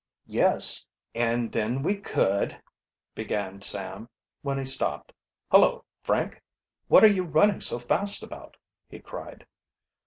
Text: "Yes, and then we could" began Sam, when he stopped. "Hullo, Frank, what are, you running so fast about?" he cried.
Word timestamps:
"Yes, 0.25 0.87
and 1.13 1.51
then 1.51 1.83
we 1.83 1.95
could" 1.95 2.59
began 3.13 3.61
Sam, 3.61 4.09
when 4.41 4.57
he 4.57 4.65
stopped. 4.65 5.13
"Hullo, 5.51 5.85
Frank, 6.01 6.41
what 6.87 7.03
are, 7.03 7.07
you 7.07 7.21
running 7.23 7.61
so 7.61 7.77
fast 7.77 8.23
about?" 8.23 8.57
he 8.89 8.97
cried. 8.97 9.45